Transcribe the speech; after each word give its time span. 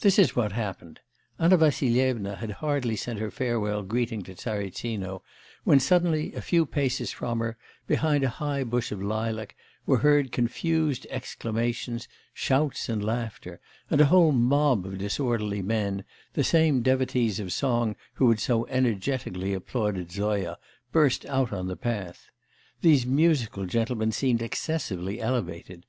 This 0.00 0.18
was 0.18 0.34
what 0.34 0.50
happened. 0.50 0.98
Anna 1.38 1.56
Vassilyevna 1.56 2.34
had 2.38 2.50
hardly 2.50 2.96
sent 2.96 3.20
her 3.20 3.30
farewell 3.30 3.82
greeting 3.84 4.22
to 4.24 4.34
Tsaritsino, 4.34 5.22
when 5.62 5.78
suddenly, 5.78 6.34
a 6.34 6.40
few 6.42 6.66
paces 6.66 7.12
from 7.12 7.38
her, 7.38 7.56
behind 7.86 8.24
a 8.24 8.28
high 8.28 8.64
bush 8.64 8.90
of 8.90 9.00
lilac, 9.00 9.54
were 9.86 9.98
heard 9.98 10.32
confused 10.32 11.06
exclamations, 11.08 12.08
shouts, 12.32 12.88
and 12.88 13.04
laughter; 13.04 13.60
and 13.90 14.00
a 14.00 14.06
whole 14.06 14.32
mob 14.32 14.84
of 14.86 14.98
disorderly 14.98 15.62
men, 15.62 16.02
the 16.32 16.42
same 16.42 16.82
devotees 16.82 17.38
of 17.38 17.52
song 17.52 17.94
who 18.14 18.28
had 18.30 18.40
so 18.40 18.66
energetically 18.66 19.54
applauded 19.54 20.10
Zoya, 20.10 20.58
burst 20.90 21.24
out 21.26 21.52
on 21.52 21.68
the 21.68 21.76
path. 21.76 22.26
These 22.80 23.06
musical 23.06 23.66
gentlemen 23.66 24.10
seemed 24.10 24.42
excessively 24.42 25.20
elevated. 25.20 25.86